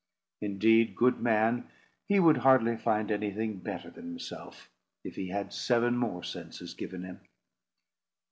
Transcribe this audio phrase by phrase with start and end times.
[0.41, 1.69] Indeed, good man,
[2.07, 4.67] he would hardly find anything better than himself,
[5.03, 7.21] if he had seven more senses given him."